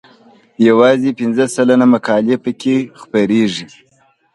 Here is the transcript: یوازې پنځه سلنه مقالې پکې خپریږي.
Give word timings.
یوازې 0.67 1.09
پنځه 1.19 1.45
سلنه 1.55 1.85
مقالې 1.93 2.35
پکې 2.43 2.75
خپریږي. 3.01 3.65